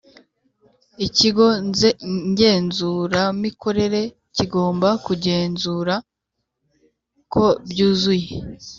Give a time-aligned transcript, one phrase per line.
[1.05, 1.45] Ikigo
[2.29, 4.01] ngenzuramikorere
[4.35, 5.95] kigomba kungenzura
[7.33, 8.27] ko byuzuye